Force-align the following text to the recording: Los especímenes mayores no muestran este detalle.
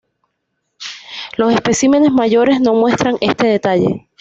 Los 1.37 1.53
especímenes 1.53 2.11
mayores 2.11 2.59
no 2.59 2.73
muestran 2.73 3.17
este 3.21 3.45
detalle. 3.45 4.09